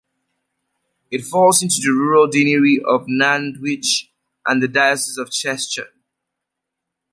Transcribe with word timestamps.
It 1.11 1.23
falls 1.25 1.61
into 1.61 1.75
the 1.79 1.91
rural 1.91 2.25
deanery 2.27 2.81
of 2.83 3.03
Nantwich 3.07 4.11
and 4.47 4.59
the 4.59 4.67
diocese 4.67 5.19
of 5.19 5.29
Chester. 5.31 5.89